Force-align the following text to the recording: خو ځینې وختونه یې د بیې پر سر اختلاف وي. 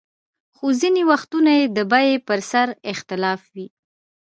خو 0.55 0.65
ځینې 0.81 1.01
وختونه 1.11 1.51
یې 1.59 1.65
د 1.77 1.79
بیې 1.91 2.15
پر 2.27 2.39
سر 2.51 2.67
اختلاف 2.91 3.41
وي. 3.53 3.67